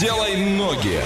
делай 0.00 0.36
ноги. 0.36 1.00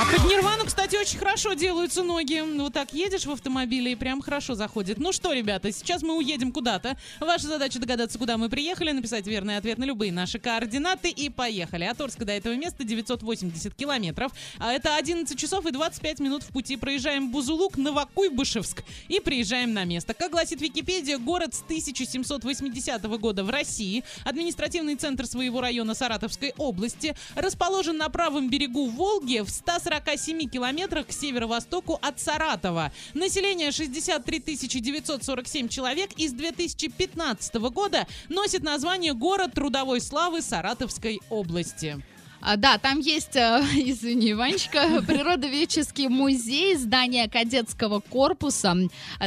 А 0.00 0.04
под 0.04 0.30
Нирвану, 0.30 0.64
кстати, 0.64 0.94
очень 0.94 1.18
хорошо 1.18 1.54
делаются 1.54 2.04
ноги. 2.04 2.40
Вот 2.56 2.72
так 2.72 2.92
едешь 2.92 3.26
в 3.26 3.32
автомобиле 3.32 3.92
и 3.92 3.94
прям 3.96 4.20
хорошо 4.20 4.54
заходит. 4.54 4.98
Ну 4.98 5.10
что, 5.10 5.32
ребята, 5.32 5.72
сейчас 5.72 6.02
мы 6.02 6.16
уедем 6.16 6.52
куда-то. 6.52 6.96
Ваша 7.18 7.48
задача 7.48 7.80
догадаться, 7.80 8.16
куда 8.16 8.36
мы 8.36 8.48
приехали, 8.48 8.92
написать 8.92 9.26
верный 9.26 9.56
ответ 9.56 9.76
на 9.76 9.82
любые 9.82 10.12
наши 10.12 10.38
координаты 10.38 11.08
и 11.08 11.30
поехали. 11.30 11.84
От 11.84 12.00
Орска 12.00 12.24
до 12.24 12.32
этого 12.32 12.54
места 12.54 12.84
980 12.84 13.74
километров. 13.74 14.30
А 14.58 14.72
это 14.72 14.94
11 14.94 15.36
часов 15.36 15.66
и 15.66 15.72
25 15.72 16.20
минут 16.20 16.44
в 16.44 16.52
пути. 16.52 16.76
Проезжаем 16.76 17.32
Бузулук, 17.32 17.76
Новокуйбышевск 17.76 18.84
и 19.08 19.18
приезжаем 19.18 19.72
на 19.72 19.82
место. 19.84 20.14
Как 20.14 20.30
гласит 20.30 20.60
Википедия, 20.60 21.18
город 21.18 21.54
с 21.54 21.62
1780 21.62 23.02
года 23.18 23.42
в 23.42 23.50
России. 23.50 24.04
Административный 24.24 24.94
центр 24.94 25.26
своего 25.26 25.60
района 25.60 25.94
Саратовской 25.94 26.54
области. 26.56 27.16
Расположен 27.34 27.96
на 27.96 28.08
правом 28.10 28.27
берегу 28.48 28.88
Волги 28.88 29.40
в 29.40 29.50
140 29.50 29.98
47 29.98 30.48
километрах 30.48 31.06
к 31.06 31.12
северо-востоку 31.12 31.98
от 32.00 32.20
Саратова. 32.20 32.92
Население 33.14 33.72
63 33.72 34.40
947 34.80 35.68
человек 35.68 36.12
из 36.16 36.32
2015 36.32 37.54
года 37.70 38.06
носит 38.28 38.62
название 38.62 39.14
«Город 39.14 39.52
трудовой 39.54 40.00
славы 40.00 40.40
Саратовской 40.42 41.20
области». 41.30 42.02
А, 42.40 42.56
да, 42.56 42.78
там 42.78 43.00
есть, 43.00 43.36
э, 43.36 43.62
извини, 43.74 44.34
Ванечка, 44.34 45.02
природоведческий 45.06 46.08
музей, 46.08 46.76
здание 46.76 47.28
кадетского 47.28 48.00
корпуса, 48.00 48.76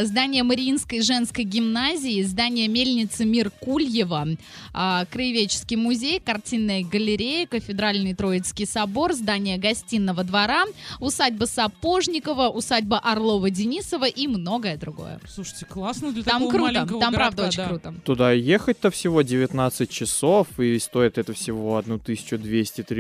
здание 0.02 0.44
Мариинской 0.44 1.02
женской 1.02 1.44
гимназии, 1.44 2.22
здание 2.24 2.68
мельницы 2.68 3.26
Меркульева, 3.26 4.28
а, 4.74 5.06
краеведческий 5.06 5.76
музей, 5.76 6.20
картинная 6.20 6.84
галерея, 6.84 7.48
кафедральный 7.48 8.14
Троицкий 8.14 8.66
собор, 8.66 9.14
здание 9.14 9.58
гостиного 9.58 10.24
двора, 10.24 10.64
усадьба 11.00 11.46
Сапожникова, 11.46 12.48
усадьба 12.48 13.02
Орлова-Денисова 13.04 14.08
и 14.08 14.28
многое 14.28 14.78
другое. 14.78 15.20
Слушайте, 15.28 15.66
классно 15.66 16.14
для 16.14 16.24
там 16.24 16.44
такого 16.44 16.52
круто, 16.52 16.64
маленького 16.64 17.02
там 17.02 17.14
городка, 17.14 17.36
правда 17.36 17.48
очень 17.48 17.58
да. 17.58 17.68
круто. 17.68 17.94
Туда 18.06 18.32
ехать-то 18.32 18.90
всего 18.90 19.22
19 19.22 19.90
часов, 19.90 20.48
и 20.60 20.80
стоит 20.80 21.18
это 21.18 21.34
всего 21.34 21.78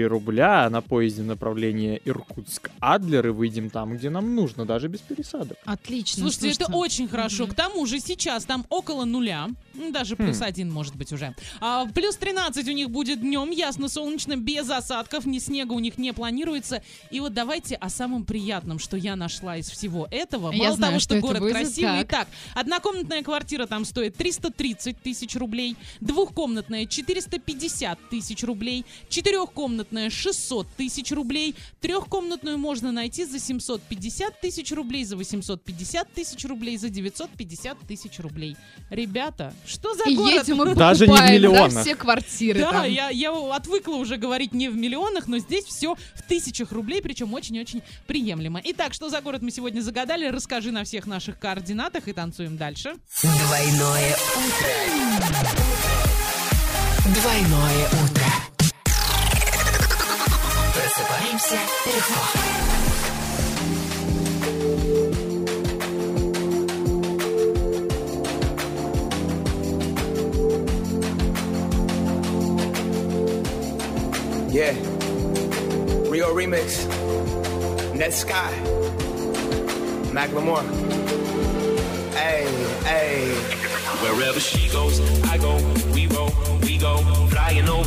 1203 0.02 0.06
рубля, 0.06 0.66
а 0.66 0.70
на 0.70 0.82
поезде 0.82 1.24
направление 1.24 2.00
Иркутск-Адлер, 2.06 3.28
и 3.28 3.32
выйдем 3.32 3.70
там, 3.70 3.98
где 3.98 4.10
нам 4.10 4.36
нужно, 4.36 4.66
даже 4.66 4.88
без 4.88 5.00
пересадок. 5.00 5.58
Отлично. 5.66 6.22
Слушайте, 6.22 6.64
это 6.64 6.72
очень 6.72 7.08
хорошо. 7.08 7.48
К 7.48 7.54
тому 7.54 7.86
же 7.86 8.00
сейчас 8.00 8.46
там 8.46 8.66
около 8.70 9.06
нуля, 9.06 9.50
даже 9.92 10.16
Хм. 10.16 10.24
плюс 10.26 10.42
один 10.42 10.72
может 10.72 10.96
быть 10.96 11.12
уже. 11.12 11.36
А, 11.60 11.86
плюс 11.88 12.16
13 12.16 12.68
у 12.68 12.72
них 12.72 12.90
будет 12.90 13.22
днем, 13.22 13.50
ясно, 13.52 13.90
солнечно, 13.90 14.38
без 14.38 14.70
осадков, 14.70 15.26
ни 15.26 15.40
снега 15.40 15.74
у 15.74 15.80
них 15.80 15.98
не 15.98 16.14
планируется. 16.14 16.84
И 17.10 17.20
вот 17.20 17.34
давайте 17.34 17.76
о 17.76 17.90
самом 17.90 18.24
приятном, 18.26 18.80
что 18.80 18.96
я 18.98 19.16
нашла 19.16 19.58
из 19.58 19.70
всего 19.70 20.08
этого. 20.12 20.52
Я 20.52 20.64
Мало 20.66 20.76
знаю, 20.76 20.92
того, 20.92 21.00
что 21.00 21.16
что, 21.16 21.22
город 21.22 21.40
будет. 21.42 21.54
красивый. 21.56 22.06
Так. 22.06 22.22
Так, 22.22 22.28
однокомнатная 22.54 23.24
квартира 23.24 23.66
там 23.66 23.84
стоит 23.84 24.16
330 24.16 25.02
тысяч 25.02 25.36
рублей, 25.36 25.76
двухкомнатная 26.02 26.86
450 26.86 27.98
тысяч 28.10 28.44
рублей, 28.44 28.86
четырехкомнатная 29.10 30.10
600 30.10 30.68
тысяч 30.78 31.12
рублей, 31.12 31.56
трехкомнатную 31.80 32.58
можно 32.58 32.92
найти 32.92 33.26
за 33.26 33.40
750 33.40 34.40
тысяч 34.42 34.72
рублей, 34.72 35.04
за 35.06 35.16
850 35.18 36.12
тысяч 36.14 36.46
рублей, 36.46 36.78
за 36.78 36.90
950 36.90 37.80
тысяч 37.88 38.20
рублей. 38.20 38.56
Ребята, 38.90 39.54
что 39.72 39.94
за 39.96 40.04
И 40.10 40.16
город? 40.16 40.34
едем 40.34 40.58
мы 40.58 40.76
Даже 40.76 41.08
не 41.08 41.14
в 41.14 41.18
покупаем, 41.18 41.28
да, 41.42 41.48
миллионах. 41.50 41.82
все 41.84 41.96
квартиры 41.96 42.60
Да, 42.60 42.72
там. 42.72 42.86
я, 42.90 43.10
я 43.10 43.32
отвыкла 43.56 43.96
уже 43.96 44.18
говорить 44.18 44.54
не 44.54 44.70
в 44.70 44.76
миллионах, 44.76 45.28
но 45.28 45.38
здесь 45.40 45.66
все 45.66 45.96
в 46.16 46.22
тысячах 46.28 46.72
рублей, 46.72 47.02
причем 47.02 47.34
очень-очень 47.34 47.82
приемлемо. 48.08 48.62
Итак, 48.66 48.94
что 48.94 49.10
за 49.10 49.22
город 49.22 49.42
мы 49.42 49.52
сегодня 49.52 49.82
загадали, 49.82 50.28
расскажи 50.28 50.72
на 50.72 50.84
всех 50.84 51.08
наших 51.08 51.40
координатах 51.40 52.08
и 52.08 52.14
танцуем 52.14 52.58
дальше. 52.58 52.94
Двойное 53.22 54.16
утро. 54.36 54.68
Двойное 57.16 57.86
утро. 57.88 58.26
Просыпаемся 60.74 61.60
легко. 61.86 62.61
Yeah. 74.52 74.74
Rio 76.10 76.36
Remix. 76.36 76.86
Net 77.96 78.14
Sky. 78.14 78.52
Mac 80.12 80.30
Macklemore. 80.30 80.68
Hey, 82.14 82.44
hey. 82.84 83.34
Wherever 84.04 84.42
she 84.42 84.68
goes, 84.68 85.00
I 85.30 85.38
go, 85.38 85.56
we 85.94 86.08
roll, 86.08 86.32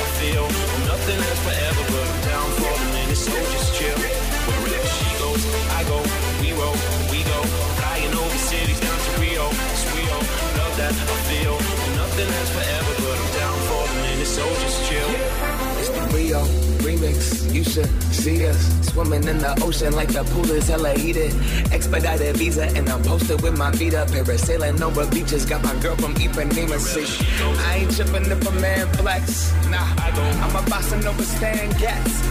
I 0.00 0.06
feel. 0.20 0.46
Nothing 0.86 1.18
lasts 1.18 1.42
forever, 1.42 1.82
but 1.90 2.06
I'm 2.06 2.20
down 2.30 2.48
for 2.60 2.74
the 2.78 2.88
minute, 2.94 3.16
so 3.16 3.32
just 3.54 3.74
chill. 3.74 3.98
Wherever 4.46 4.90
she 4.98 5.10
goes, 5.18 5.42
I 5.74 5.82
go, 5.90 5.98
we 6.40 6.52
roll, 6.54 6.78
we 7.10 7.24
go. 7.26 7.40
Flying 7.78 8.14
over 8.14 8.38
cities 8.38 8.80
down 8.80 8.98
to 8.98 9.20
Rio, 9.20 9.46
it's. 9.50 9.84
Love 10.58 10.76
that 10.78 10.94
I 10.94 11.16
feel. 11.28 11.54
Nothing 11.98 12.28
lasts 12.30 12.54
forever, 12.54 12.77
remix. 17.28 17.54
You 17.54 17.64
should 17.64 18.02
see 18.12 18.46
us 18.46 18.90
swimming 18.90 19.24
in 19.24 19.38
the 19.38 19.60
ocean 19.62 19.94
like 19.94 20.08
the 20.12 20.24
pool 20.24 20.50
is 20.50 20.68
hella 20.68 20.92
heated. 20.92 21.32
Expedited 21.72 22.36
visa 22.36 22.64
and 22.76 22.88
I'm 22.88 23.02
posted 23.02 23.40
with 23.42 23.56
my 23.56 23.72
feet 23.72 23.94
up. 23.94 24.08
Parasailing 24.08 24.80
over 24.80 25.06
beaches. 25.10 25.44
Got 25.46 25.62
my 25.64 25.74
girl 25.80 25.96
from 25.96 26.14
Ipanema. 26.14 26.78
See, 26.78 27.24
I 27.66 27.76
ain't 27.76 27.94
tripping 27.94 28.30
if 28.30 28.46
a 28.46 28.52
man 28.60 28.86
flex. 28.94 29.52
Nah, 29.68 29.78
I 29.98 30.10
don't. 30.14 30.42
I'm 30.42 30.64
a 30.64 30.70
boss 30.70 30.92
and 30.92 31.04
over 31.06 31.22
stand 31.22 31.78
gets. 31.78 32.22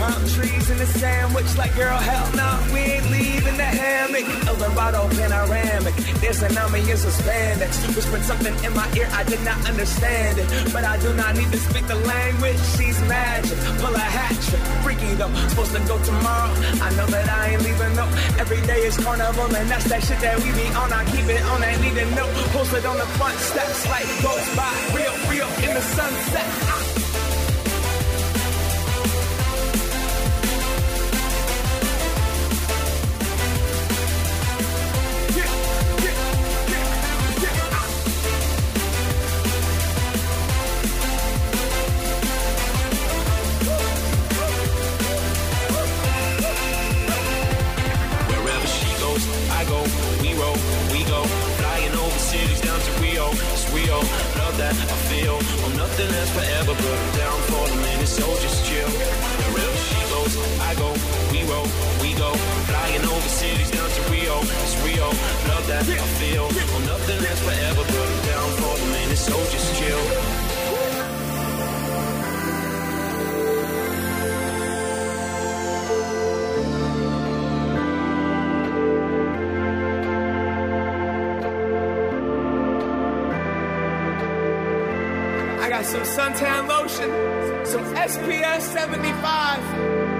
Palm 0.00 0.22
trees 0.32 0.70
in 0.70 0.78
the 0.78 0.86
sandwich. 0.86 1.56
Like 1.56 1.74
girl, 1.76 1.98
hell 1.98 2.28
no, 2.32 2.48
we 2.72 2.80
ain't 2.80 3.10
leaving 3.10 3.56
the 3.56 3.70
hammock. 3.80 4.24
Eldorado 4.48 5.08
panoramic. 5.10 5.94
This 6.20 6.42
and 6.42 6.54
me 6.72 6.80
is 6.90 7.04
a 7.04 7.10
spandex. 7.10 7.72
Whispered 7.94 8.22
something 8.22 8.54
in 8.64 8.72
my 8.74 8.88
ear, 8.96 9.08
I 9.12 9.24
did 9.24 9.42
not 9.44 9.58
understand 9.68 10.38
it. 10.38 10.46
But 10.72 10.84
I 10.84 10.96
do 11.00 11.12
not 11.14 11.36
need 11.36 11.50
to 11.52 11.58
speak 11.58 11.86
the 11.86 11.96
language. 11.96 12.60
She's 12.76 13.00
magic, 13.08 13.58
pull 13.80 13.94
a 13.94 13.98
hat. 13.98 14.36
Freaky 14.84 15.14
though, 15.14 15.32
supposed 15.48 15.74
to 15.76 15.80
go 15.84 16.02
tomorrow. 16.02 16.52
I 16.80 16.90
know 16.96 17.06
that 17.06 17.28
I 17.28 17.50
ain't 17.52 17.62
leaving 17.62 17.94
though. 17.94 18.10
Every 18.38 18.60
day 18.66 18.80
is 18.88 18.96
carnival, 18.96 19.54
and 19.54 19.68
that's 19.68 19.84
that 19.90 20.02
shit 20.02 20.20
that 20.20 20.38
we 20.40 20.52
be 20.52 20.66
on. 20.80 20.92
I 20.92 21.04
keep 21.12 21.26
it 21.28 21.42
on, 21.44 21.62
ain't 21.62 21.80
leaving 21.82 22.14
know. 22.14 22.28
Posted 22.56 22.86
on 22.86 22.96
the 22.96 23.08
front 23.18 23.36
steps 23.38 23.88
like 23.88 24.08
goes 24.22 24.46
by. 24.56 24.99
We 62.02 62.14
go. 62.14 62.32
Flying 62.68 63.04
over 63.04 63.28
cities 63.28 63.70
down 63.70 63.88
to 63.88 64.02
Rio. 64.10 64.40
It's 64.40 64.76
Rio. 64.84 65.06
Love 65.50 65.66
that 65.68 65.84
I 65.88 66.06
feel. 66.20 66.46
Well, 66.48 66.84
nothing 66.86 67.18
lasts 67.22 67.44
forever, 67.44 67.82
but 67.86 68.08
I'm 68.08 68.20
down 68.26 68.50
for 68.60 68.74
the 68.78 68.86
minute, 68.92 69.18
so 69.18 69.36
just 69.50 69.74
chill. 69.78 70.04
Some 85.80 86.02
suntan 86.02 86.68
lotion, 86.68 87.10
some 87.66 87.82
SPF 87.96 88.60
75, 88.60 90.19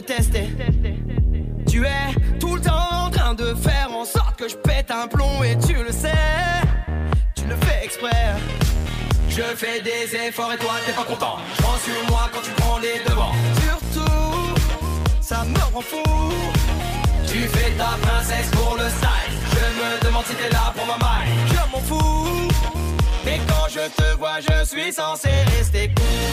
Tester 0.00 0.48
Tu 1.66 1.84
es 1.84 2.38
tout 2.38 2.54
le 2.56 2.60
temps 2.60 3.06
en 3.06 3.10
train 3.10 3.34
de 3.34 3.54
faire 3.54 3.90
en 3.92 4.04
sorte 4.04 4.36
que 4.36 4.48
je 4.48 4.56
pète 4.56 4.90
un 4.90 5.06
plomb 5.06 5.42
et 5.42 5.56
tu 5.58 5.74
le 5.74 5.92
sais. 5.92 6.12
Tu 7.34 7.44
le 7.44 7.56
fais 7.56 7.84
exprès. 7.84 8.34
Je 9.28 9.42
fais 9.42 9.80
des 9.80 10.16
efforts 10.16 10.52
et 10.52 10.56
toi 10.58 10.74
t'es 10.84 10.92
pas 10.92 11.04
content. 11.04 11.36
Prends 11.58 11.78
sur 11.78 12.10
moi 12.10 12.28
quand 12.32 12.40
tu 12.42 12.50
prends 12.52 12.78
les 12.78 12.98
devants. 13.08 13.32
Surtout, 13.62 14.54
ça 15.20 15.44
me 15.44 15.74
rend 15.74 15.80
fou. 15.80 16.02
Tu 17.26 17.40
fais 17.40 17.70
ta 17.72 17.96
princesse 18.00 18.50
pour 18.52 18.76
le 18.76 18.88
style. 18.88 19.34
Je 19.52 19.66
me 19.80 20.06
demande 20.06 20.24
si 20.24 20.34
t'es 20.34 20.50
là 20.50 20.72
pour 20.74 20.86
ma 20.86 20.96
maille. 20.98 21.28
Je 21.48 21.70
m'en 21.70 21.80
fous. 21.80 22.48
Mais 23.24 23.38
quand 23.46 23.68
je 23.68 23.88
te 24.02 24.16
vois, 24.16 24.40
je 24.40 24.64
suis 24.64 24.92
censé 24.92 25.28
rester 25.56 25.88
cool. 25.94 26.27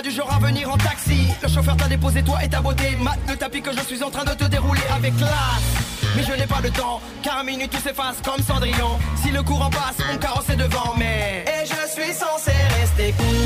Pas 0.00 0.08
du 0.08 0.14
genre 0.14 0.32
à 0.32 0.38
venir 0.38 0.70
en 0.70 0.78
taxi. 0.78 1.28
Le 1.42 1.48
chauffeur 1.48 1.76
t'a 1.76 1.86
déposé 1.86 2.22
toi 2.22 2.42
et 2.42 2.48
ta 2.48 2.60
beauté. 2.60 2.96
Mate 3.02 3.18
le 3.28 3.36
tapis 3.36 3.60
que 3.60 3.72
je 3.72 3.80
suis 3.80 4.02
en 4.02 4.10
train 4.10 4.24
de 4.24 4.32
te 4.32 4.44
dérouler 4.44 4.80
avec 4.94 5.14
classe. 5.16 5.68
Mais 6.16 6.22
je 6.22 6.32
n'ai 6.32 6.46
pas 6.46 6.60
le 6.62 6.70
temps, 6.70 7.00
car 7.22 7.38
à 7.38 7.44
minute 7.44 7.70
tout 7.70 7.82
s'efface 7.86 8.16
comme 8.24 8.42
Cendrillon. 8.42 8.98
Si 9.22 9.30
le 9.30 9.42
courant 9.42 9.68
passe, 9.68 9.98
mon 10.10 10.18
carrosse 10.18 10.48
est 10.48 10.56
devant, 10.56 10.94
mais. 10.96 11.44
Et 11.46 11.66
je 11.66 11.82
suis 11.92 12.12
censé 12.14 12.52
rester 12.80 13.14
cool. 13.18 13.36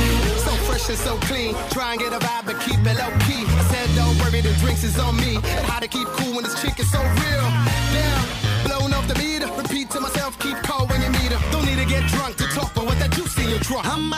So 0.45 0.51
fresh 0.67 0.91
and 0.91 0.99
so 0.99 1.17
clean. 1.27 1.55
Try 1.71 1.95
and 1.95 1.99
get 1.99 2.13
a 2.13 2.21
vibe, 2.21 2.47
but 2.47 2.59
keep 2.61 2.79
it 2.79 2.97
low 3.03 3.11
key. 3.27 3.43
I 3.43 3.65
said, 3.71 3.89
don't 3.97 4.17
worry, 4.23 4.41
the 4.41 4.55
drinks 4.63 4.85
is 4.85 4.99
on 4.99 5.17
me. 5.17 5.37
And 5.37 5.67
how 5.67 5.81
to 5.81 5.89
keep 5.89 6.07
cool 6.19 6.35
when 6.37 6.45
this 6.45 6.61
chick 6.63 6.79
is 6.79 6.91
so 6.91 7.01
real. 7.01 7.47
Damn, 7.95 8.23
blown 8.67 8.95
off 8.95 9.07
the 9.09 9.19
meter. 9.19 9.49
Repeat 9.59 9.91
to 9.91 10.01
myself, 10.01 10.39
keep 10.39 10.57
cold 10.63 10.89
when 10.91 11.03
you 11.03 11.11
meet 11.11 11.33
her. 11.33 11.41
Don't 11.51 11.67
need 11.67 11.79
to 11.79 11.87
get 11.87 12.07
drunk 12.15 12.37
to 12.37 12.47
talk, 12.55 12.73
but 12.75 12.87
what 12.87 12.99
that 13.01 13.11
juice 13.11 13.37
in 13.39 13.49
your 13.51 13.61
trunk. 13.61 13.85
How 13.85 13.97
am 13.97 14.13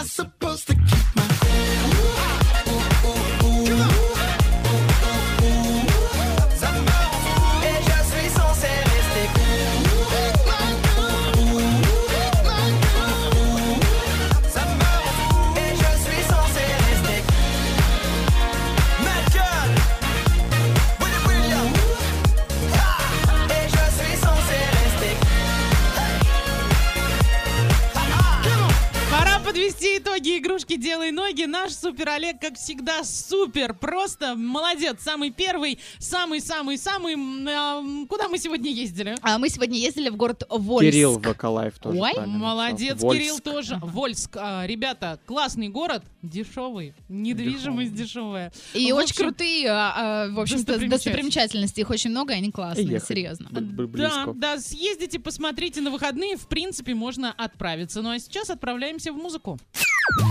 подвести 29.56 29.96
итоги 29.96 30.36
игрушки 30.36 30.76
«Делай 30.76 31.10
ноги». 31.12 31.44
Наш 31.44 31.72
супер 31.72 32.10
Олег, 32.10 32.38
как 32.40 32.56
всегда, 32.56 33.02
супер. 33.04 33.72
Просто 33.72 34.34
молодец. 34.36 34.98
Самый 35.00 35.30
первый, 35.30 35.78
самый-самый-самый. 35.98 37.14
а, 37.48 37.82
Куда 38.06 38.28
мы 38.28 38.36
сегодня 38.38 38.70
ездили? 38.70 39.16
А 39.22 39.38
мы 39.38 39.48
сегодня 39.48 39.78
ездили 39.78 40.10
в 40.10 40.16
город 40.16 40.42
Вольск. 40.50 40.90
Кирилл 40.92 41.18
Вакалаев 41.18 41.78
тоже. 41.78 41.98
Ой, 41.98 42.26
Молодец, 42.26 42.90
написал. 43.00 43.10
Кирилл 43.12 43.32
Вольск. 43.32 43.44
тоже. 43.44 43.78
Вольск. 43.82 44.36
А, 44.36 44.66
ребята, 44.66 45.18
классный 45.24 45.68
город, 45.68 46.02
дешевый, 46.22 46.92
недвижимость 47.08 47.94
дешевая. 47.94 48.52
И 48.74 48.92
В 48.92 48.96
очень 48.96 49.14
крутые, 49.14 49.70
а, 49.70 49.94
а, 49.96 50.28
в 50.32 50.40
общем-то, 50.40 50.66
достопримечательности. 50.72 51.08
достопримечательности. 51.08 51.80
Их 51.80 51.90
очень 51.90 52.10
много, 52.10 52.34
и 52.34 52.36
они 52.36 52.50
классные, 52.52 52.86
ехать 52.88 53.08
серьезно. 53.08 53.48
Да, 53.50 54.26
да, 54.34 54.58
съездите, 54.60 55.18
посмотрите 55.18 55.80
на 55.80 55.90
выходные, 55.90 56.36
в 56.36 56.46
принципе, 56.46 56.94
можно 56.94 57.32
отправиться. 57.32 58.02
Ну 58.02 58.10
а 58.10 58.18
сейчас 58.18 58.50
отправляемся 58.50 59.12
в 59.12 59.16
музыку. 59.16 59.45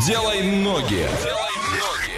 Делай 0.06 0.42
ноги. 0.42 1.08
Делай 1.24 1.56
ноги. 1.72 2.16